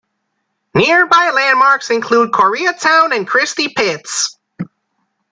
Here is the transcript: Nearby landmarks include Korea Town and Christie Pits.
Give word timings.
Nearby 0.73 1.29
landmarks 1.31 1.91
include 1.91 2.33
Korea 2.33 2.73
Town 2.73 3.13
and 3.13 3.27
Christie 3.27 3.69
Pits. 3.69 4.35